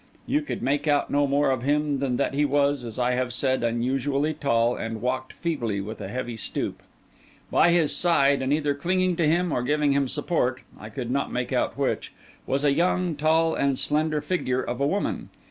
You 0.25 0.41
could 0.41 0.63
make 0.63 0.87
out 0.87 1.11
no 1.11 1.27
more 1.27 1.51
of 1.51 1.61
him 1.61 1.99
than 1.99 2.17
that 2.17 2.33
he 2.33 2.43
was, 2.43 2.83
as 2.83 2.97
I 2.97 3.11
have 3.11 3.31
said, 3.31 3.61
unusually 3.63 4.33
tall, 4.33 4.75
and 4.75 4.99
walked 4.99 5.31
feebly 5.31 5.79
with 5.79 6.01
a 6.01 6.07
heavy 6.07 6.35
stoop. 6.37 6.81
By 7.51 7.69
his 7.69 7.95
side, 7.95 8.41
and 8.41 8.51
either 8.51 8.73
clinging 8.73 9.15
to 9.17 9.27
him 9.27 9.51
or 9.51 9.61
giving 9.61 9.91
him 9.91 10.07
support—I 10.07 10.89
could 10.89 11.11
not 11.11 11.31
make 11.31 11.53
out 11.53 11.77
which—was 11.77 12.63
a 12.63 12.73
young, 12.73 13.15
tall, 13.15 13.53
and 13.53 13.77
slender 13.77 14.21
figure 14.21 14.63
of 14.63 14.81
a 14.81 14.87
woman. 14.87 15.29